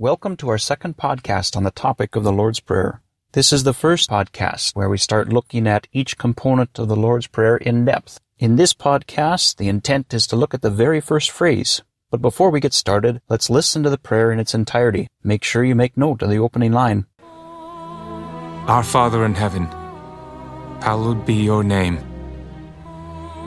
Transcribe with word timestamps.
Welcome 0.00 0.36
to 0.36 0.48
our 0.50 0.58
second 0.58 0.96
podcast 0.96 1.56
on 1.56 1.64
the 1.64 1.72
topic 1.72 2.14
of 2.14 2.22
the 2.22 2.32
Lord's 2.32 2.60
Prayer. 2.60 3.02
This 3.32 3.52
is 3.52 3.64
the 3.64 3.74
first 3.74 4.08
podcast 4.08 4.76
where 4.76 4.88
we 4.88 4.96
start 4.96 5.32
looking 5.32 5.66
at 5.66 5.88
each 5.92 6.16
component 6.16 6.78
of 6.78 6.86
the 6.86 6.94
Lord's 6.94 7.26
Prayer 7.26 7.56
in 7.56 7.84
depth. 7.84 8.20
In 8.38 8.54
this 8.54 8.72
podcast, 8.72 9.56
the 9.56 9.66
intent 9.66 10.14
is 10.14 10.28
to 10.28 10.36
look 10.36 10.54
at 10.54 10.62
the 10.62 10.70
very 10.70 11.00
first 11.00 11.32
phrase. 11.32 11.82
But 12.12 12.22
before 12.22 12.50
we 12.50 12.60
get 12.60 12.74
started, 12.74 13.20
let's 13.28 13.50
listen 13.50 13.82
to 13.82 13.90
the 13.90 13.98
prayer 13.98 14.30
in 14.30 14.38
its 14.38 14.54
entirety. 14.54 15.08
Make 15.24 15.42
sure 15.42 15.64
you 15.64 15.74
make 15.74 15.96
note 15.96 16.22
of 16.22 16.30
the 16.30 16.38
opening 16.38 16.70
line. 16.70 17.06
Our 18.68 18.84
Father 18.84 19.24
in 19.24 19.34
heaven, 19.34 19.64
hallowed 20.80 21.26
be 21.26 21.34
your 21.34 21.64
name. 21.64 21.98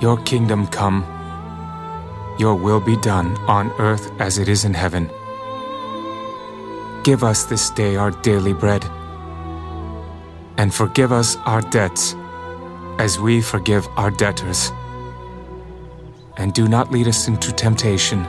Your 0.02 0.22
kingdom 0.24 0.68
come, 0.68 1.06
your 2.38 2.56
will 2.56 2.82
be 2.82 2.98
done 2.98 3.38
on 3.48 3.72
earth 3.80 4.12
as 4.20 4.38
it 4.38 4.50
is 4.50 4.66
in 4.66 4.74
heaven. 4.74 5.10
Give 7.04 7.24
us 7.24 7.46
this 7.46 7.72
day 7.72 7.96
our 7.96 8.12
daily 8.12 8.54
bread, 8.54 8.86
and 10.58 10.72
forgive 10.72 11.12
us 11.12 11.36
our 11.46 11.62
debts 11.62 12.16
as 13.00 13.20
we 13.20 13.42
forgive 13.42 13.88
our 13.98 14.12
debtors. 14.12 14.72
And 16.38 16.54
do 16.54 16.68
not 16.68 16.92
lead 16.92 17.08
us 17.08 17.28
into 17.28 17.52
temptation, 17.52 18.24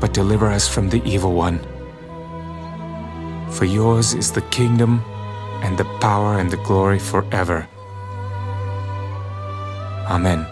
but 0.00 0.12
deliver 0.12 0.48
us 0.48 0.66
from 0.66 0.90
the 0.90 1.02
evil 1.04 1.34
one. 1.34 1.60
For 3.52 3.64
yours 3.64 4.14
is 4.14 4.32
the 4.32 4.42
kingdom, 4.50 5.00
and 5.62 5.78
the 5.78 5.84
power, 6.00 6.40
and 6.40 6.50
the 6.50 6.58
glory 6.58 6.98
forever. 6.98 7.68
Amen. 10.10 10.44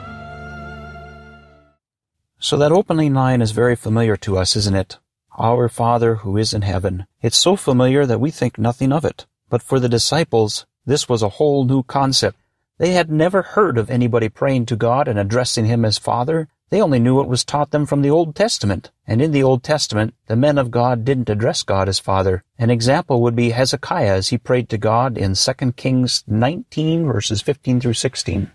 So 2.38 2.56
that 2.56 2.70
opening 2.70 3.14
line 3.14 3.42
is 3.42 3.50
very 3.50 3.74
familiar 3.74 4.16
to 4.18 4.38
us, 4.38 4.54
isn't 4.54 4.76
it? 4.76 4.98
Our 5.38 5.68
Father 5.68 6.16
who 6.16 6.36
is 6.36 6.52
in 6.52 6.62
heaven. 6.62 7.06
It's 7.20 7.38
so 7.38 7.56
familiar 7.56 8.04
that 8.06 8.20
we 8.20 8.30
think 8.30 8.58
nothing 8.58 8.92
of 8.92 9.04
it. 9.04 9.26
But 9.48 9.62
for 9.62 9.80
the 9.80 9.88
disciples, 9.88 10.66
this 10.84 11.08
was 11.08 11.22
a 11.22 11.28
whole 11.28 11.64
new 11.64 11.82
concept. 11.82 12.38
They 12.78 12.92
had 12.92 13.10
never 13.10 13.42
heard 13.42 13.78
of 13.78 13.90
anybody 13.90 14.28
praying 14.28 14.66
to 14.66 14.76
God 14.76 15.08
and 15.08 15.18
addressing 15.18 15.66
Him 15.66 15.84
as 15.84 15.98
Father. 15.98 16.48
They 16.70 16.80
only 16.80 16.98
knew 16.98 17.14
what 17.14 17.28
was 17.28 17.44
taught 17.44 17.70
them 17.70 17.86
from 17.86 18.02
the 18.02 18.10
Old 18.10 18.34
Testament. 18.34 18.90
And 19.06 19.20
in 19.20 19.30
the 19.30 19.42
Old 19.42 19.62
Testament, 19.62 20.14
the 20.26 20.36
men 20.36 20.58
of 20.58 20.70
God 20.70 21.04
didn't 21.04 21.30
address 21.30 21.62
God 21.62 21.88
as 21.88 21.98
Father. 21.98 22.44
An 22.58 22.70
example 22.70 23.20
would 23.22 23.36
be 23.36 23.50
Hezekiah 23.50 24.16
as 24.16 24.28
he 24.28 24.38
prayed 24.38 24.68
to 24.70 24.78
God 24.78 25.18
in 25.18 25.34
2 25.34 25.72
Kings 25.72 26.24
19 26.26 27.06
verses 27.06 27.42
15 27.42 27.80
through 27.80 27.94
16. 27.94 28.50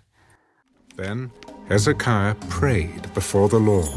Then 0.96 1.32
Hezekiah 1.70 2.36
prayed 2.50 3.14
before 3.14 3.50
the 3.50 3.60
Lord. 3.60 3.88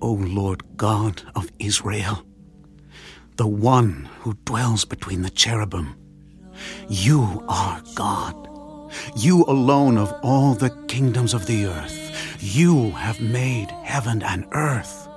O 0.00 0.12
Lord 0.12 0.62
God 0.76 1.22
of 1.34 1.50
Israel, 1.58 2.24
the 3.36 3.46
one 3.46 4.08
who 4.20 4.34
dwells 4.44 4.84
between 4.84 5.22
the 5.22 5.30
cherubim. 5.30 5.94
You 6.88 7.44
are 7.48 7.82
God. 7.94 8.34
You 9.16 9.44
alone 9.44 9.96
of 9.98 10.12
all 10.22 10.54
the 10.54 10.70
kingdoms 10.88 11.34
of 11.34 11.46
the 11.46 11.66
earth. 11.66 12.36
You 12.40 12.90
have 12.90 13.20
made 13.20 13.70
heaven 13.84 14.22
and 14.22 14.46
earth. 14.52 15.08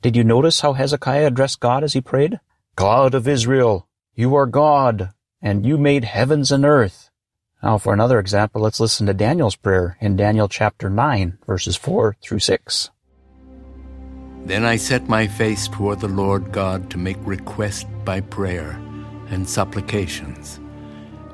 Did 0.00 0.16
you 0.16 0.22
notice 0.22 0.60
how 0.60 0.74
Hezekiah 0.74 1.26
addressed 1.26 1.60
God 1.60 1.82
as 1.82 1.92
he 1.92 2.00
prayed? 2.00 2.38
God 2.76 3.14
of 3.14 3.26
Israel, 3.26 3.88
you 4.14 4.36
are 4.36 4.46
God, 4.46 5.10
and 5.42 5.66
you 5.66 5.76
made 5.76 6.04
heavens 6.04 6.52
and 6.52 6.64
earth. 6.64 7.07
Now 7.62 7.76
for 7.76 7.92
another 7.92 8.20
example, 8.20 8.62
let's 8.62 8.78
listen 8.78 9.06
to 9.06 9.14
Daniel's 9.14 9.56
prayer 9.56 9.96
in 10.00 10.14
Daniel 10.14 10.48
chapter 10.48 10.88
9, 10.88 11.38
verses 11.46 11.76
4 11.76 12.16
through 12.22 12.38
6. 12.38 12.90
Then 14.44 14.64
I 14.64 14.76
set 14.76 15.08
my 15.08 15.26
face 15.26 15.66
toward 15.66 16.00
the 16.00 16.08
Lord 16.08 16.52
God 16.52 16.88
to 16.90 16.98
make 16.98 17.18
request 17.22 17.86
by 18.04 18.20
prayer 18.20 18.80
and 19.30 19.48
supplications, 19.48 20.60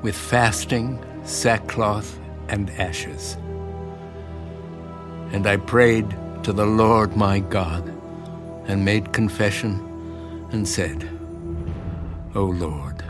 with 0.01 0.15
fasting, 0.15 0.99
sackcloth, 1.23 2.19
and 2.49 2.71
ashes. 2.71 3.37
And 5.31 5.47
I 5.47 5.57
prayed 5.57 6.09
to 6.43 6.51
the 6.51 6.65
Lord 6.65 7.15
my 7.15 7.39
God, 7.39 7.87
and 8.67 8.83
made 8.83 9.13
confession, 9.13 9.79
and 10.51 10.67
said, 10.67 11.07
O 12.33 12.45
Lord, 12.45 13.03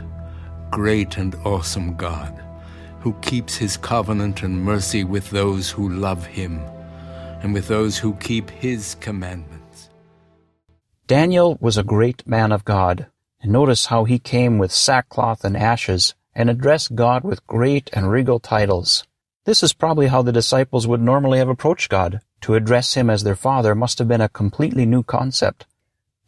great 0.70 1.16
and 1.16 1.34
awesome 1.46 1.96
God, 1.96 2.45
who 3.06 3.12
keeps 3.22 3.54
his 3.54 3.76
covenant 3.76 4.42
and 4.42 4.64
mercy 4.64 5.04
with 5.04 5.30
those 5.30 5.70
who 5.70 5.88
love 5.88 6.26
him, 6.26 6.60
and 7.40 7.54
with 7.54 7.68
those 7.68 7.96
who 7.96 8.12
keep 8.14 8.50
his 8.50 8.96
commandments. 8.96 9.90
Daniel 11.06 11.56
was 11.60 11.78
a 11.78 11.84
great 11.84 12.26
man 12.26 12.50
of 12.50 12.64
God. 12.64 13.06
And 13.40 13.52
notice 13.52 13.86
how 13.86 14.02
he 14.06 14.18
came 14.18 14.58
with 14.58 14.72
sackcloth 14.72 15.44
and 15.44 15.56
ashes 15.56 16.16
and 16.34 16.50
addressed 16.50 16.96
God 16.96 17.22
with 17.22 17.46
great 17.46 17.90
and 17.92 18.10
regal 18.10 18.40
titles. 18.40 19.04
This 19.44 19.62
is 19.62 19.72
probably 19.72 20.08
how 20.08 20.22
the 20.22 20.32
disciples 20.32 20.88
would 20.88 21.00
normally 21.00 21.38
have 21.38 21.48
approached 21.48 21.88
God. 21.88 22.20
To 22.40 22.56
address 22.56 22.94
him 22.94 23.08
as 23.08 23.22
their 23.22 23.36
father 23.36 23.76
must 23.76 24.00
have 24.00 24.08
been 24.08 24.20
a 24.20 24.28
completely 24.28 24.84
new 24.84 25.04
concept. 25.04 25.64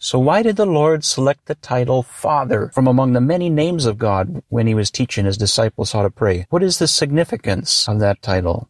So 0.01 0.21
why 0.21 0.43
did 0.43 0.55
the 0.55 0.65
Lord 0.65 1.05
select 1.05 1.47
the 1.47 1.57
title 1.57 2.05
Father 2.05 2.71
from 2.73 2.87
among 2.87 3.15
the 3.15 3.21
many 3.21 3.51
names 3.51 3.85
of 3.85 3.99
God 3.99 4.43
when 4.49 4.69
he 4.69 4.75
was 4.75 4.93
teaching 4.93 5.25
his 5.25 5.37
disciples 5.37 5.91
how 5.91 6.03
to 6.03 6.11
pray? 6.11 6.47
What 6.51 6.63
is 6.63 6.79
the 6.79 6.87
significance 6.87 7.89
of 7.89 7.99
that 7.99 8.23
title? 8.23 8.69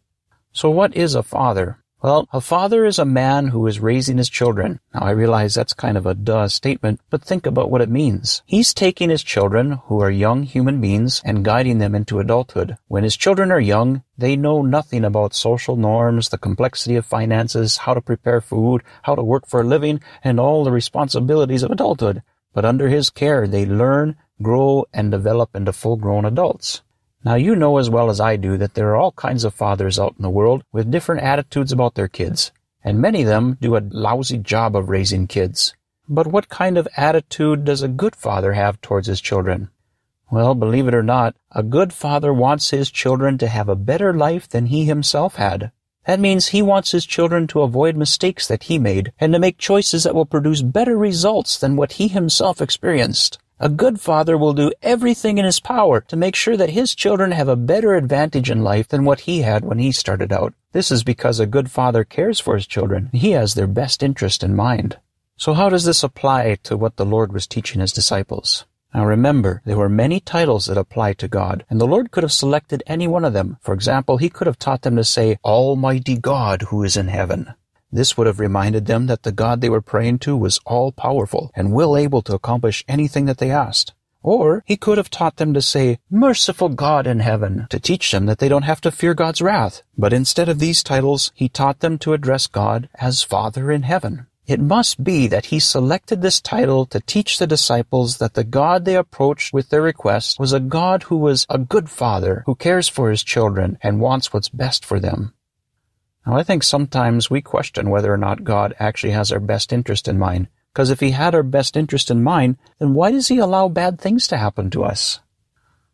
So 0.53 0.71
what 0.71 0.95
is 0.95 1.13
a 1.13 1.21
father? 1.21 1.78
Well, 2.01 2.29
a 2.31 2.39
father 2.39 2.85
is 2.85 2.97
a 2.97 3.03
man 3.03 3.49
who 3.49 3.67
is 3.67 3.81
raising 3.81 4.19
his 4.19 4.29
children. 4.29 4.79
Now, 4.93 5.01
I 5.01 5.09
realize 5.09 5.53
that's 5.53 5.73
kind 5.73 5.97
of 5.97 6.05
a 6.05 6.13
duh 6.13 6.47
statement, 6.47 7.01
but 7.09 7.21
think 7.21 7.45
about 7.45 7.69
what 7.69 7.81
it 7.81 7.89
means. 7.89 8.41
He's 8.45 8.73
taking 8.73 9.09
his 9.09 9.21
children, 9.21 9.81
who 9.87 9.99
are 9.99 10.09
young 10.09 10.43
human 10.43 10.79
beings, 10.79 11.21
and 11.25 11.43
guiding 11.43 11.79
them 11.79 11.93
into 11.93 12.19
adulthood. 12.19 12.77
When 12.87 13.03
his 13.03 13.17
children 13.17 13.51
are 13.51 13.59
young, 13.59 14.03
they 14.17 14.37
know 14.37 14.61
nothing 14.61 15.03
about 15.03 15.33
social 15.33 15.75
norms, 15.75 16.29
the 16.29 16.37
complexity 16.37 16.95
of 16.95 17.05
finances, 17.05 17.77
how 17.77 17.95
to 17.95 18.01
prepare 18.01 18.39
food, 18.39 18.81
how 19.03 19.15
to 19.15 19.21
work 19.21 19.45
for 19.45 19.59
a 19.59 19.67
living, 19.67 19.99
and 20.23 20.39
all 20.39 20.63
the 20.63 20.71
responsibilities 20.71 21.63
of 21.63 21.71
adulthood. 21.71 22.23
But 22.53 22.63
under 22.63 22.87
his 22.87 23.09
care, 23.09 23.45
they 23.45 23.65
learn, 23.65 24.15
grow, 24.41 24.85
and 24.93 25.11
develop 25.11 25.53
into 25.53 25.73
full-grown 25.73 26.23
adults. 26.23 26.81
Now 27.23 27.35
you 27.35 27.55
know 27.55 27.77
as 27.77 27.89
well 27.89 28.09
as 28.09 28.21
I 28.21 28.37
do 28.37 28.55
that 28.57 28.75
there 28.75 28.89
are 28.89 28.95
all 28.95 29.11
kinds 29.11 29.43
of 29.43 29.53
fathers 29.53 29.99
out 29.99 30.15
in 30.17 30.21
the 30.23 30.29
world 30.29 30.63
with 30.71 30.89
different 30.89 31.21
attitudes 31.21 31.73
about 31.73 31.95
their 31.95 32.07
kids, 32.07 32.51
and 32.81 33.01
many 33.01 33.23
of 33.23 33.27
them 33.27 33.57
do 33.59 33.75
a 33.75 33.83
lousy 33.91 34.37
job 34.37 34.75
of 34.75 34.87
raising 34.87 35.27
kids. 35.27 35.75
But 36.07 36.27
what 36.27 36.47
kind 36.47 36.77
of 36.77 36.87
attitude 36.95 37.65
does 37.65 37.83
a 37.83 37.89
good 37.89 38.15
father 38.15 38.53
have 38.53 38.79
towards 38.79 39.07
his 39.07 39.19
children? 39.19 39.69
Well, 40.31 40.55
believe 40.55 40.87
it 40.87 40.95
or 40.95 41.03
not, 41.03 41.35
a 41.51 41.61
good 41.61 41.91
father 41.91 42.33
wants 42.33 42.69
his 42.69 42.89
children 42.89 43.37
to 43.39 43.47
have 43.47 43.67
a 43.67 43.75
better 43.75 44.13
life 44.13 44.47
than 44.47 44.67
he 44.67 44.85
himself 44.85 45.35
had. 45.35 45.71
That 46.05 46.19
means 46.19 46.47
he 46.47 46.61
wants 46.61 46.91
his 46.91 47.05
children 47.05 47.47
to 47.47 47.61
avoid 47.61 47.97
mistakes 47.97 48.47
that 48.47 48.63
he 48.63 48.79
made 48.79 49.11
and 49.19 49.33
to 49.33 49.39
make 49.39 49.57
choices 49.57 50.03
that 50.03 50.15
will 50.15 50.25
produce 50.25 50.61
better 50.61 50.97
results 50.97 51.59
than 51.59 51.75
what 51.75 51.93
he 51.93 52.07
himself 52.07 52.61
experienced. 52.61 53.39
A 53.61 53.67
good 53.67 53.99
father 53.99 54.37
will 54.37 54.53
do 54.53 54.71
everything 54.81 55.37
in 55.37 55.43
his 55.43 55.59
power 55.59 55.99
to 56.07 56.15
make 56.15 56.33
sure 56.33 56.55
that 56.55 56.69
his 56.69 56.95
children 56.95 57.31
have 57.31 57.49
a 57.49 57.57
better 57.57 57.95
advantage 57.95 58.49
in 58.49 58.63
life 58.63 58.87
than 58.87 59.03
what 59.03 59.21
he 59.21 59.41
had 59.41 59.65
when 59.65 59.79
he 59.79 59.91
started 59.91 60.31
out. 60.31 60.53
This 60.71 60.91
is 60.91 61.03
because 61.03 61.41
a 61.41 61.45
good 61.45 61.69
father 61.69 62.05
cares 62.05 62.39
for 62.39 62.55
his 62.55 62.65
children. 62.65 63.09
He 63.11 63.31
has 63.31 63.55
their 63.55 63.67
best 63.67 64.01
interest 64.01 64.43
in 64.43 64.55
mind. 64.55 64.97
So 65.35 65.53
how 65.53 65.67
does 65.67 65.83
this 65.83 66.03
apply 66.03 66.55
to 66.63 66.77
what 66.77 66.95
the 66.95 67.05
Lord 67.05 67.33
was 67.33 67.47
teaching 67.47 67.81
his 67.81 67.91
disciples? 67.91 68.63
Now 68.93 69.05
remember, 69.05 69.61
there 69.65 69.77
were 69.77 69.89
many 69.89 70.21
titles 70.21 70.67
that 70.67 70.77
apply 70.77 71.13
to 71.13 71.27
God, 71.27 71.65
and 71.69 71.81
the 71.81 71.85
Lord 71.85 72.11
could 72.11 72.23
have 72.23 72.31
selected 72.31 72.81
any 72.87 73.09
one 73.09 73.25
of 73.25 73.33
them. 73.33 73.57
For 73.61 73.73
example, 73.73 74.17
He 74.17 74.29
could 74.29 74.47
have 74.47 74.57
taught 74.57 74.83
them 74.83 74.95
to 74.95 75.03
say, 75.03 75.37
Almighty 75.43 76.17
God 76.17 76.61
who 76.63 76.83
is 76.83 76.95
in 76.95 77.09
heaven. 77.09 77.53
This 77.91 78.17
would 78.17 78.27
have 78.27 78.39
reminded 78.39 78.85
them 78.85 79.07
that 79.07 79.23
the 79.23 79.31
God 79.31 79.61
they 79.61 79.69
were 79.69 79.81
praying 79.81 80.19
to 80.19 80.37
was 80.37 80.59
all 80.65 80.91
powerful 80.91 81.51
and 81.55 81.73
well 81.73 81.97
able 81.97 82.21
to 82.23 82.35
accomplish 82.35 82.83
anything 82.87 83.25
that 83.25 83.39
they 83.39 83.51
asked. 83.51 83.93
Or 84.21 84.63
he 84.65 84.75
could 84.75 84.97
have 84.97 85.09
taught 85.09 85.37
them 85.37 85.53
to 85.53 85.61
say, 85.61 85.99
Merciful 86.09 86.69
God 86.69 87.07
in 87.07 87.19
heaven, 87.19 87.67
to 87.69 87.79
teach 87.79 88.11
them 88.11 88.25
that 88.25 88.39
they 88.39 88.49
don't 88.49 88.63
have 88.63 88.81
to 88.81 88.91
fear 88.91 89.13
God's 89.13 89.41
wrath. 89.41 89.81
But 89.97 90.13
instead 90.13 90.49
of 90.49 90.59
these 90.59 90.83
titles, 90.83 91.31
he 91.33 91.47
taught 91.47 91.79
them 91.79 91.97
to 91.99 92.13
address 92.13 92.45
God 92.47 92.89
as 92.95 93.23
Father 93.23 93.71
in 93.71 93.83
heaven. 93.83 94.27
It 94.45 94.59
must 94.59 95.03
be 95.03 95.27
that 95.27 95.47
he 95.47 95.59
selected 95.59 96.21
this 96.21 96.41
title 96.41 96.87
to 96.87 96.99
teach 96.99 97.37
the 97.37 97.45
disciples 97.45 98.17
that 98.17 98.33
the 98.33 98.43
God 98.43 98.83
they 98.83 98.95
approached 98.95 99.53
with 99.53 99.69
their 99.69 99.83
request 99.83 100.39
was 100.39 100.53
a 100.53 100.59
God 100.59 101.03
who 101.03 101.17
was 101.17 101.45
a 101.49 101.59
good 101.59 101.87
father, 101.87 102.41
who 102.47 102.55
cares 102.55 102.87
for 102.87 103.11
his 103.11 103.23
children 103.23 103.77
and 103.83 104.01
wants 104.01 104.33
what's 104.33 104.49
best 104.49 104.83
for 104.83 104.99
them. 104.99 105.33
Now, 106.29 106.37
I 106.37 106.43
think 106.43 106.61
sometimes 106.61 107.31
we 107.31 107.41
question 107.41 107.89
whether 107.89 108.13
or 108.13 108.17
not 108.17 108.43
God 108.43 108.75
actually 108.77 109.13
has 109.13 109.31
our 109.31 109.39
best 109.39 109.73
interest 109.73 110.07
in 110.07 110.19
mind. 110.19 110.47
Because 110.71 110.91
if 110.91 110.99
He 110.99 111.09
had 111.09 111.33
our 111.33 111.41
best 111.41 111.75
interest 111.75 112.11
in 112.11 112.21
mind, 112.21 112.57
then 112.77 112.93
why 112.93 113.09
does 113.09 113.29
He 113.29 113.39
allow 113.39 113.67
bad 113.67 113.99
things 113.99 114.27
to 114.27 114.37
happen 114.37 114.69
to 114.69 114.83
us? 114.83 115.21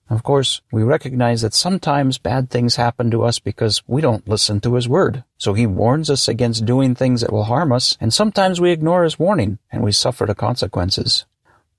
Of 0.09 0.23
course, 0.23 0.59
we 0.73 0.83
recognize 0.83 1.41
that 1.41 1.53
sometimes 1.53 2.17
bad 2.17 2.49
things 2.49 2.75
happen 2.75 3.09
to 3.11 3.23
us 3.23 3.39
because 3.39 3.81
we 3.87 4.01
don't 4.01 4.27
listen 4.27 4.59
to 4.59 4.73
His 4.73 4.89
Word. 4.89 5.23
So 5.37 5.53
He 5.53 5.65
warns 5.65 6.09
us 6.09 6.27
against 6.27 6.65
doing 6.65 6.95
things 6.95 7.21
that 7.21 7.31
will 7.31 7.45
harm 7.45 7.71
us, 7.71 7.97
and 8.01 8.13
sometimes 8.13 8.59
we 8.59 8.71
ignore 8.71 9.05
His 9.05 9.17
warning 9.17 9.59
and 9.71 9.83
we 9.83 9.93
suffer 9.93 10.25
the 10.25 10.35
consequences. 10.35 11.25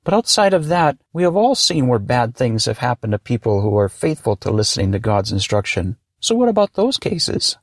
But 0.03 0.15
outside 0.15 0.55
of 0.55 0.69
that, 0.69 0.97
we 1.13 1.25
have 1.25 1.37
all 1.37 1.57
seen 1.57 1.89
where 1.89 1.99
bad 1.99 2.35
things 2.35 2.65
have 2.65 2.79
happened 2.79 3.13
to 3.13 3.19
people 3.19 3.61
who 3.61 3.77
are 3.77 3.91
faithful 3.91 4.35
to 4.37 4.51
listening 4.51 4.93
to 4.93 4.99
God's 4.99 5.31
instruction. 5.31 5.99
So 6.21 6.35
what 6.35 6.49
about 6.49 6.73
those 6.73 6.97
cases? 6.97 7.59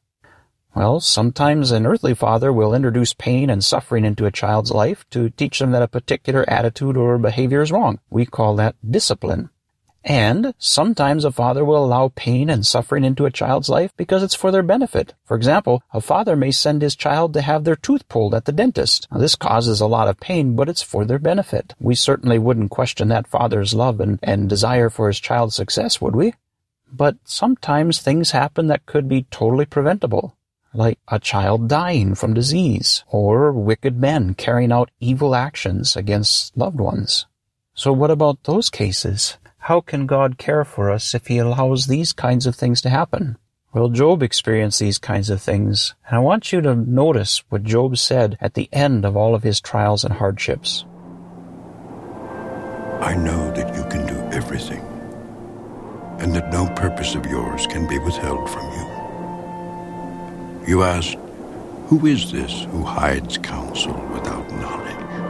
Well, 0.76 1.02
sometimes 1.02 1.70
an 1.70 1.86
earthly 1.86 2.16
father 2.16 2.52
will 2.52 2.74
introduce 2.74 3.14
pain 3.14 3.52
and 3.52 3.64
suffering 3.64 4.06
into 4.06 4.26
a 4.26 4.32
child's 4.32 4.72
life 4.72 5.06
to 5.12 5.30
teach 5.30 5.60
them 5.60 5.70
that 5.72 5.84
a 5.84 5.88
particular 5.88 6.50
attitude 6.50 6.98
or 6.98 7.20
behavior 7.20 7.62
is 7.62 7.72
wrong. 7.72 8.00
We 8.10 8.26
call 8.26 8.56
that 8.56 8.76
discipline. 8.90 9.52
And 10.04 10.56
sometimes 10.58 11.26
a 11.26 11.32
father 11.32 11.64
will 11.64 11.86
allow 11.86 12.12
pain 12.16 12.50
and 12.50 12.66
suffering 12.66 13.04
into 13.04 13.26
a 13.28 13.32
child's 13.32 13.70
life 13.70 13.96
because 13.96 14.24
it's 14.24 14.34
for 14.34 14.50
their 14.52 14.64
benefit. 14.64 15.14
For 15.26 15.38
example, 15.38 15.84
a 15.94 16.02
father 16.02 16.36
may 16.36 16.50
send 16.50 16.82
his 16.82 16.96
child 16.96 17.36
to 17.36 17.42
have 17.42 17.66
their 17.66 17.76
tooth 17.76 18.10
pulled 18.10 18.34
at 18.34 18.46
the 18.46 18.52
dentist. 18.52 19.08
Now, 19.12 19.20
this 19.20 19.36
causes 19.36 19.80
a 19.80 19.86
lot 19.86 20.08
of 20.08 20.20
pain, 20.20 20.56
but 20.56 20.70
it's 20.70 20.82
for 20.82 21.06
their 21.06 21.20
benefit. 21.20 21.76
We 21.80 21.94
certainly 21.94 22.40
wouldn't 22.40 22.72
question 22.72 23.10
that 23.10 23.28
father's 23.28 23.76
love 23.76 24.02
and, 24.02 24.18
and 24.24 24.50
desire 24.50 24.90
for 24.90 25.06
his 25.06 25.20
child's 25.20 25.56
success, 25.56 26.02
would 26.02 26.16
we? 26.16 26.34
But 26.92 27.18
sometimes 27.26 28.02
things 28.02 28.32
happen 28.32 28.68
that 28.68 28.88
could 28.88 29.08
be 29.08 29.28
totally 29.30 29.66
preventable 29.66 30.36
like 30.74 31.00
a 31.08 31.20
child 31.20 31.68
dying 31.68 32.16
from 32.16 32.34
disease, 32.34 33.04
or 33.08 33.52
wicked 33.52 33.98
men 34.00 34.34
carrying 34.34 34.72
out 34.72 34.92
evil 35.00 35.36
actions 35.36 35.96
against 35.96 36.56
loved 36.58 36.80
ones. 36.80 37.26
So 37.74 37.92
what 37.92 38.12
about 38.12 38.44
those 38.44 38.70
cases? 38.70 39.38
How 39.58 39.82
can 39.82 40.08
God 40.08 40.38
care 40.38 40.66
for 40.66 40.92
us 40.92 41.14
if 41.14 41.28
He 41.28 41.38
allows 41.38 41.88
these 41.88 42.14
kinds 42.14 42.46
of 42.46 42.56
things 42.56 42.82
to 42.82 42.90
happen? 42.90 43.38
Well, 43.74 43.90
Job 43.90 44.22
experienced 44.22 44.80
these 44.80 45.00
kinds 45.00 45.32
of 45.32 45.42
things, 45.42 45.96
and 46.06 46.16
I 46.16 46.20
want 46.20 46.54
you 46.54 46.62
to 46.62 46.76
notice 46.76 47.44
what 47.50 47.64
Job 47.64 47.98
said 47.98 48.38
at 48.40 48.54
the 48.54 48.70
end 48.72 49.04
of 49.04 49.18
all 49.18 49.34
of 49.34 49.42
his 49.42 49.60
trials 49.60 50.04
and 50.04 50.14
hardships. 50.14 50.86
I 53.02 53.16
know 53.16 53.52
that 53.54 53.76
you 53.76 53.84
can 53.86 54.06
do 54.06 54.38
everything, 54.38 54.82
and 56.20 56.36
that 56.36 56.54
no 56.54 56.68
purpose 56.76 57.16
of 57.16 57.26
yours 57.26 57.66
can 57.66 57.88
be 57.88 57.98
withheld 57.98 58.48
from 58.48 58.72
you. 58.74 58.93
You 60.68 60.84
ask, 60.84 61.18
Who 61.88 62.06
is 62.06 62.32
this 62.32 62.64
who 62.72 62.84
hides 62.84 63.38
counsel 63.38 63.94
without 64.14 64.50
knowledge? 64.52 65.24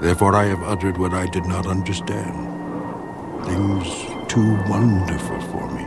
Therefore 0.00 0.36
I 0.36 0.44
have 0.44 0.62
uttered 0.62 0.96
what 0.96 1.12
I 1.12 1.26
did 1.26 1.44
not 1.44 1.66
understand 1.66 2.50
things 3.46 3.86
too 4.30 4.54
wonderful 4.68 5.40
for 5.50 5.68
me, 5.74 5.82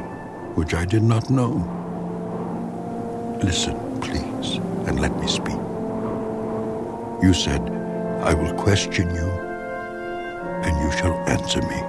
which 0.56 0.74
I 0.74 0.86
did 0.86 1.04
not 1.04 1.30
know. 1.30 1.54
Listen, 3.42 3.76
please, 4.02 4.58
and 4.88 5.00
let 5.00 5.18
me 5.20 5.28
speak. 5.28 5.60
You 7.24 7.34
said, 7.34 7.62
I 8.22 8.34
will 8.34 8.54
question 8.56 9.10
you, 9.16 9.30
and 10.66 10.74
you 10.84 10.92
shall 10.98 11.14
answer 11.30 11.62
me. 11.62 11.82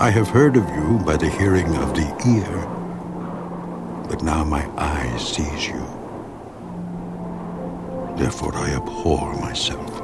I 0.00 0.10
have 0.10 0.28
heard 0.28 0.56
of 0.56 0.68
you 0.70 1.00
by 1.04 1.16
the 1.16 1.30
hearing 1.30 1.74
of 1.76 1.94
the 1.94 2.08
ear, 2.26 2.81
but 4.08 4.22
now 4.22 4.44
my 4.44 4.64
eye 4.76 5.16
sees 5.18 5.66
you. 5.66 5.84
Therefore 8.16 8.54
I 8.54 8.70
abhor 8.70 9.34
myself 9.40 10.00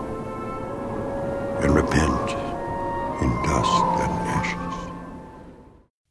and 1.63 1.75
repent 1.75 2.31
in 3.23 3.31
dust 3.43 3.85
and 4.03 4.13
ashes. 4.29 4.93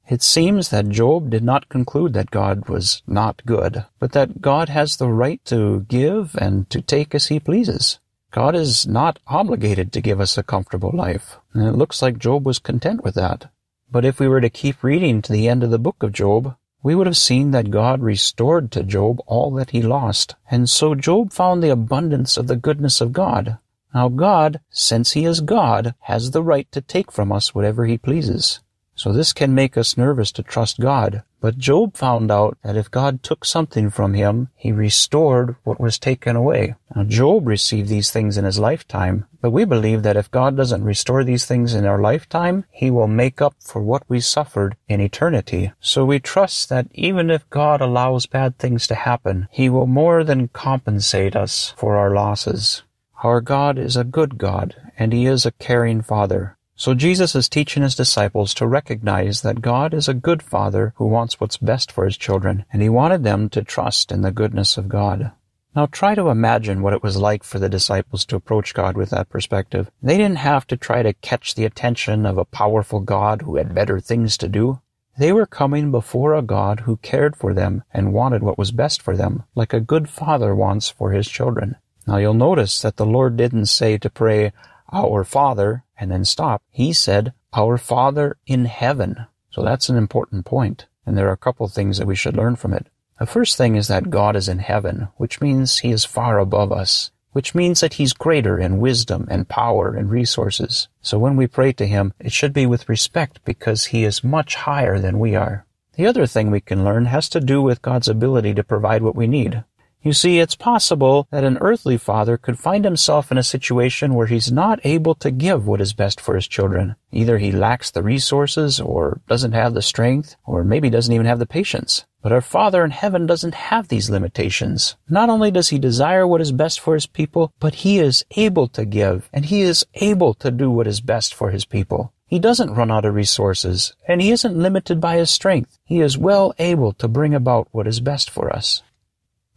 It 0.09 0.21
seems 0.21 0.69
that 0.69 0.89
Job 0.89 1.29
did 1.29 1.43
not 1.43 1.69
conclude 1.69 2.13
that 2.13 2.31
God 2.31 2.69
was 2.69 3.01
not 3.07 3.41
good, 3.45 3.85
but 3.99 4.13
that 4.13 4.41
God 4.41 4.69
has 4.69 4.97
the 4.97 5.09
right 5.09 5.43
to 5.45 5.81
give 5.89 6.35
and 6.39 6.69
to 6.69 6.81
take 6.81 7.13
as 7.13 7.27
he 7.27 7.39
pleases. 7.39 7.99
God 8.31 8.55
is 8.55 8.85
not 8.85 9.19
obligated 9.27 9.91
to 9.93 10.01
give 10.01 10.21
us 10.21 10.37
a 10.37 10.43
comfortable 10.43 10.91
life, 10.93 11.37
and 11.53 11.67
it 11.67 11.77
looks 11.77 12.01
like 12.01 12.19
Job 12.19 12.45
was 12.45 12.59
content 12.59 13.03
with 13.03 13.15
that. 13.15 13.49
But 13.89 14.05
if 14.05 14.19
we 14.19 14.27
were 14.27 14.41
to 14.41 14.49
keep 14.49 14.83
reading 14.83 15.21
to 15.21 15.31
the 15.31 15.47
end 15.47 15.63
of 15.63 15.71
the 15.71 15.79
book 15.79 16.03
of 16.03 16.11
Job, 16.11 16.55
we 16.83 16.95
would 16.95 17.07
have 17.07 17.17
seen 17.17 17.51
that 17.51 17.71
God 17.71 18.01
restored 18.01 18.71
to 18.71 18.83
Job 18.83 19.19
all 19.25 19.51
that 19.51 19.71
he 19.71 19.81
lost, 19.81 20.35
and 20.49 20.69
so 20.69 20.95
Job 20.95 21.33
found 21.33 21.61
the 21.61 21.69
abundance 21.69 22.37
of 22.37 22.47
the 22.47 22.55
goodness 22.55 23.01
of 23.01 23.13
God. 23.13 23.57
Now 23.93 24.09
God, 24.09 24.59
since 24.69 25.13
He 25.13 25.25
is 25.25 25.41
God, 25.41 25.95
has 26.01 26.31
the 26.31 26.43
right 26.43 26.71
to 26.71 26.81
take 26.81 27.11
from 27.11 27.31
us 27.31 27.55
whatever 27.55 27.85
He 27.85 27.97
pleases. 27.97 28.59
So 28.97 29.13
this 29.13 29.31
can 29.31 29.53
make 29.53 29.77
us 29.77 29.95
nervous 29.95 30.31
to 30.33 30.43
trust 30.43 30.79
God. 30.79 31.21
But 31.39 31.59
Job 31.59 31.95
found 31.95 32.31
out 32.31 32.57
that 32.63 32.75
if 32.75 32.89
God 32.89 33.21
took 33.21 33.45
something 33.45 33.91
from 33.91 34.15
him, 34.15 34.49
he 34.55 34.71
restored 34.71 35.55
what 35.63 35.79
was 35.79 35.99
taken 35.99 36.35
away. 36.35 36.73
Now 36.95 37.03
Job 37.03 37.47
received 37.47 37.89
these 37.89 38.09
things 38.09 38.39
in 38.39 38.43
his 38.43 38.57
lifetime, 38.57 39.25
but 39.39 39.51
we 39.51 39.63
believe 39.63 40.01
that 40.01 40.17
if 40.17 40.31
God 40.31 40.57
doesn't 40.57 40.83
restore 40.83 41.23
these 41.23 41.45
things 41.45 41.75
in 41.75 41.85
our 41.85 42.01
lifetime, 42.01 42.65
he 42.71 42.89
will 42.89 43.07
make 43.07 43.39
up 43.39 43.53
for 43.59 43.83
what 43.83 44.01
we 44.09 44.19
suffered 44.19 44.75
in 44.89 44.99
eternity. 44.99 45.71
So 45.79 46.03
we 46.03 46.19
trust 46.19 46.69
that 46.69 46.87
even 46.91 47.29
if 47.29 47.47
God 47.51 47.81
allows 47.81 48.25
bad 48.25 48.57
things 48.57 48.87
to 48.87 48.95
happen, 48.95 49.47
he 49.51 49.69
will 49.69 49.87
more 49.87 50.23
than 50.23 50.47
compensate 50.47 51.35
us 51.35 51.71
for 51.77 51.97
our 51.97 52.09
losses. 52.09 52.81
Our 53.23 53.41
God 53.41 53.77
is 53.77 53.95
a 53.95 54.03
good 54.03 54.37
God, 54.37 54.75
and 54.97 55.11
He 55.11 55.25
is 55.25 55.45
a 55.45 55.51
caring 55.51 56.03
Father. 56.03 56.56
So 56.79 56.93
Jesus 56.93 57.33
is 57.33 57.49
teaching 57.49 57.81
His 57.81 57.95
disciples 57.95 58.53
to 58.53 58.67
recognize 58.67 59.41
that 59.41 59.63
God 59.63 59.95
is 59.95 60.07
a 60.07 60.13
good 60.13 60.43
Father 60.43 60.93
who 60.97 61.07
wants 61.07 61.39
what's 61.39 61.57
best 61.57 61.91
for 61.91 62.05
His 62.05 62.15
children, 62.15 62.65
and 62.71 62.83
He 62.83 62.87
wanted 62.87 63.23
them 63.23 63.49
to 63.49 63.63
trust 63.63 64.11
in 64.11 64.21
the 64.21 64.31
goodness 64.31 64.77
of 64.77 64.87
God. 64.87 65.31
Now 65.75 65.87
try 65.87 66.13
to 66.13 66.29
imagine 66.29 66.83
what 66.83 66.93
it 66.93 67.01
was 67.01 67.17
like 67.17 67.43
for 67.43 67.57
the 67.57 67.67
disciples 67.67 68.25
to 68.25 68.35
approach 68.35 68.75
God 68.75 68.95
with 68.95 69.09
that 69.09 69.27
perspective. 69.27 69.89
They 70.03 70.17
didn't 70.17 70.37
have 70.37 70.67
to 70.67 70.77
try 70.77 71.01
to 71.01 71.13
catch 71.13 71.55
the 71.55 71.65
attention 71.65 72.27
of 72.27 72.37
a 72.37 72.45
powerful 72.45 72.99
God 72.99 73.41
who 73.41 73.55
had 73.55 73.73
better 73.73 73.99
things 73.99 74.37
to 74.37 74.47
do. 74.47 74.79
They 75.17 75.33
were 75.33 75.47
coming 75.47 75.89
before 75.89 76.35
a 76.35 76.43
God 76.43 76.81
who 76.81 76.97
cared 76.97 77.35
for 77.35 77.55
them 77.55 77.83
and 77.91 78.13
wanted 78.13 78.43
what 78.43 78.59
was 78.59 78.71
best 78.71 79.01
for 79.01 79.17
them, 79.17 79.45
like 79.55 79.73
a 79.73 79.79
good 79.79 80.09
father 80.09 80.53
wants 80.53 80.89
for 80.89 81.11
his 81.11 81.27
children. 81.27 81.75
Now 82.05 82.17
you'll 82.17 82.35
notice 82.35 82.81
that 82.83 82.97
the 82.97 83.05
Lord 83.05 83.35
didn't 83.35 83.65
say 83.65 83.97
to 83.97 84.11
pray, 84.11 84.53
Our 84.91 85.23
Father, 85.23 85.83
and 85.99 86.11
then 86.11 86.25
stop. 86.25 86.61
He 86.69 86.93
said, 86.93 87.33
Our 87.53 87.77
Father 87.77 88.37
in 88.45 88.65
heaven. 88.65 89.25
So 89.49 89.63
that's 89.63 89.89
an 89.89 89.97
important 89.97 90.45
point, 90.45 90.85
and 91.05 91.17
there 91.17 91.27
are 91.27 91.33
a 91.33 91.37
couple 91.37 91.65
of 91.65 91.73
things 91.73 91.97
that 91.97 92.07
we 92.07 92.15
should 92.15 92.37
learn 92.37 92.55
from 92.55 92.73
it. 92.73 92.87
The 93.19 93.25
first 93.25 93.57
thing 93.57 93.75
is 93.75 93.87
that 93.87 94.11
God 94.11 94.35
is 94.35 94.47
in 94.47 94.59
heaven, 94.59 95.07
which 95.17 95.41
means 95.41 95.79
He 95.79 95.91
is 95.91 96.05
far 96.05 96.37
above 96.37 96.71
us, 96.71 97.11
which 97.31 97.55
means 97.55 97.79
that 97.81 97.95
He's 97.95 98.13
greater 98.13 98.59
in 98.59 98.79
wisdom 98.79 99.27
and 99.29 99.49
power 99.49 99.95
and 99.95 100.09
resources. 100.09 100.87
So 101.01 101.17
when 101.17 101.35
we 101.35 101.47
pray 101.47 101.73
to 101.73 101.87
Him, 101.87 102.13
it 102.19 102.31
should 102.31 102.53
be 102.53 102.67
with 102.67 102.87
respect 102.87 103.43
because 103.43 103.85
He 103.85 104.03
is 104.03 104.23
much 104.23 104.55
higher 104.55 104.99
than 104.99 105.17
we 105.19 105.35
are. 105.35 105.65
The 105.95 106.05
other 106.05 106.27
thing 106.27 106.51
we 106.51 106.61
can 106.61 106.83
learn 106.83 107.05
has 107.05 107.27
to 107.29 107.39
do 107.39 107.59
with 107.59 107.81
God's 107.81 108.07
ability 108.07 108.53
to 108.53 108.63
provide 108.63 109.01
what 109.01 109.15
we 109.15 109.25
need. 109.25 109.63
You 110.07 110.13
see, 110.13 110.39
it's 110.39 110.55
possible 110.55 111.27
that 111.31 111.43
an 111.43 111.57
earthly 111.57 111.97
father 111.97 112.37
could 112.37 112.57
find 112.57 112.85
himself 112.85 113.29
in 113.29 113.37
a 113.37 113.43
situation 113.43 114.13
where 114.13 114.27
he's 114.27 114.49
not 114.49 114.79
able 114.85 115.15
to 115.15 115.31
give 115.31 115.67
what 115.67 115.81
is 115.81 115.91
best 115.91 116.21
for 116.21 116.35
his 116.35 116.47
children. 116.47 116.95
Either 117.11 117.39
he 117.39 117.51
lacks 117.51 117.91
the 117.91 118.01
resources, 118.01 118.79
or 118.79 119.19
doesn't 119.27 119.51
have 119.51 119.73
the 119.73 119.81
strength, 119.81 120.37
or 120.45 120.63
maybe 120.63 120.89
doesn't 120.89 121.13
even 121.13 121.25
have 121.25 121.39
the 121.39 121.45
patience. 121.45 122.05
But 122.21 122.31
our 122.31 122.39
Father 122.39 122.85
in 122.85 122.91
heaven 122.91 123.25
doesn't 123.25 123.53
have 123.55 123.89
these 123.89 124.09
limitations. 124.09 124.95
Not 125.09 125.29
only 125.29 125.51
does 125.51 125.67
he 125.67 125.77
desire 125.77 126.25
what 126.25 126.39
is 126.39 126.53
best 126.53 126.79
for 126.79 126.93
his 126.93 127.05
people, 127.05 127.51
but 127.59 127.75
he 127.83 127.99
is 127.99 128.23
able 128.37 128.69
to 128.69 128.85
give, 128.85 129.29
and 129.33 129.43
he 129.43 129.59
is 129.59 129.85
able 129.95 130.33
to 130.35 130.51
do 130.51 130.71
what 130.71 130.87
is 130.87 131.01
best 131.01 131.33
for 131.33 131.51
his 131.51 131.65
people. 131.65 132.13
He 132.27 132.39
doesn't 132.39 132.75
run 132.75 132.91
out 132.91 133.03
of 133.03 133.13
resources, 133.13 133.93
and 134.07 134.21
he 134.21 134.31
isn't 134.31 134.57
limited 134.57 135.01
by 135.01 135.17
his 135.17 135.29
strength. 135.29 135.77
He 135.83 135.99
is 135.99 136.17
well 136.17 136.53
able 136.59 136.93
to 136.93 137.09
bring 137.09 137.35
about 137.35 137.67
what 137.71 137.87
is 137.87 137.99
best 137.99 138.29
for 138.29 138.55
us. 138.55 138.83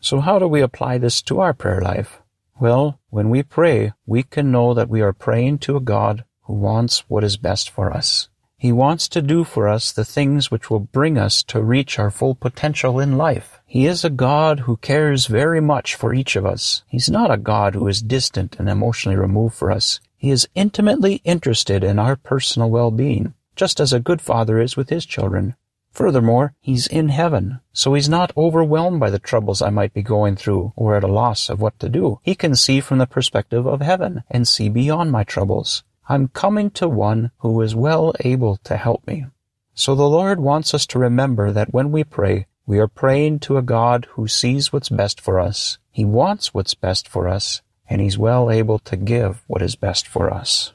So 0.00 0.20
how 0.20 0.38
do 0.38 0.48
we 0.48 0.62
apply 0.62 0.96
this 0.96 1.20
to 1.22 1.40
our 1.40 1.52
prayer 1.52 1.80
life? 1.80 2.22
Well, 2.58 2.98
when 3.10 3.28
we 3.28 3.42
pray, 3.42 3.92
we 4.06 4.22
can 4.22 4.50
know 4.50 4.72
that 4.72 4.88
we 4.88 5.02
are 5.02 5.12
praying 5.12 5.58
to 5.60 5.76
a 5.76 5.80
God 5.80 6.24
who 6.44 6.54
wants 6.54 7.04
what 7.08 7.22
is 7.22 7.36
best 7.36 7.68
for 7.68 7.92
us. 7.92 8.28
He 8.56 8.72
wants 8.72 9.08
to 9.08 9.22
do 9.22 9.44
for 9.44 9.68
us 9.68 9.92
the 9.92 10.04
things 10.04 10.50
which 10.50 10.70
will 10.70 10.80
bring 10.80 11.16
us 11.16 11.42
to 11.44 11.62
reach 11.62 11.98
our 11.98 12.10
full 12.10 12.34
potential 12.34 12.98
in 12.98 13.16
life. 13.16 13.60
He 13.66 13.86
is 13.86 14.04
a 14.04 14.10
God 14.10 14.60
who 14.60 14.76
cares 14.78 15.26
very 15.26 15.60
much 15.60 15.94
for 15.94 16.12
each 16.12 16.34
of 16.36 16.44
us. 16.44 16.82
He's 16.86 17.08
not 17.08 17.30
a 17.30 17.38
God 17.38 17.74
who 17.74 17.86
is 17.86 18.02
distant 18.02 18.56
and 18.58 18.68
emotionally 18.68 19.16
removed 19.16 19.54
for 19.54 19.70
us. 19.70 20.00
He 20.16 20.30
is 20.30 20.48
intimately 20.54 21.22
interested 21.24 21.84
in 21.84 21.98
our 21.98 22.16
personal 22.16 22.68
well-being, 22.68 23.32
just 23.56 23.80
as 23.80 23.92
a 23.92 24.00
good 24.00 24.20
father 24.20 24.60
is 24.60 24.76
with 24.76 24.90
his 24.90 25.06
children. 25.06 25.56
Furthermore, 25.92 26.54
he's 26.60 26.86
in 26.86 27.08
heaven, 27.08 27.60
so 27.72 27.94
he's 27.94 28.08
not 28.08 28.32
overwhelmed 28.36 29.00
by 29.00 29.10
the 29.10 29.18
troubles 29.18 29.60
I 29.60 29.70
might 29.70 29.92
be 29.92 30.02
going 30.02 30.36
through 30.36 30.72
or 30.76 30.96
at 30.96 31.04
a 31.04 31.08
loss 31.08 31.48
of 31.48 31.60
what 31.60 31.78
to 31.80 31.88
do. 31.88 32.20
He 32.22 32.34
can 32.34 32.54
see 32.54 32.80
from 32.80 32.98
the 32.98 33.06
perspective 33.06 33.66
of 33.66 33.80
heaven 33.80 34.22
and 34.30 34.46
see 34.46 34.68
beyond 34.68 35.10
my 35.10 35.24
troubles. 35.24 35.82
I'm 36.08 36.28
coming 36.28 36.70
to 36.72 36.88
one 36.88 37.32
who 37.38 37.60
is 37.60 37.74
well 37.74 38.14
able 38.20 38.56
to 38.64 38.76
help 38.76 39.06
me. 39.06 39.26
So 39.74 39.94
the 39.94 40.08
Lord 40.08 40.40
wants 40.40 40.74
us 40.74 40.86
to 40.88 40.98
remember 40.98 41.52
that 41.52 41.72
when 41.72 41.90
we 41.90 42.04
pray, 42.04 42.46
we 42.66 42.78
are 42.78 42.88
praying 42.88 43.40
to 43.40 43.56
a 43.56 43.62
God 43.62 44.06
who 44.10 44.28
sees 44.28 44.72
what's 44.72 44.90
best 44.90 45.20
for 45.20 45.40
us. 45.40 45.78
He 45.90 46.04
wants 46.04 46.54
what's 46.54 46.74
best 46.74 47.08
for 47.08 47.26
us, 47.26 47.62
and 47.88 48.00
He's 48.00 48.18
well 48.18 48.50
able 48.50 48.78
to 48.80 48.96
give 48.96 49.42
what 49.46 49.62
is 49.62 49.74
best 49.74 50.06
for 50.06 50.32
us. 50.32 50.72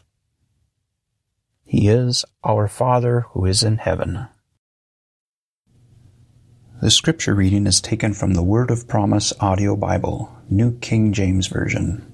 He 1.63 1.88
is 1.88 2.25
our 2.43 2.67
Father 2.67 3.22
who 3.31 3.45
is 3.45 3.63
in 3.63 3.77
heaven. 3.77 4.27
The 6.86 6.92
scripture 6.92 7.34
reading 7.34 7.65
is 7.65 7.82
taken 7.82 8.13
from 8.13 8.36
the 8.36 8.44
Word 8.44 8.70
of 8.70 8.88
Promise 8.88 9.34
audio 9.39 9.75
Bible, 9.75 10.32
New 10.51 10.77
King 10.82 11.13
James 11.13 11.48
Version. 11.48 12.06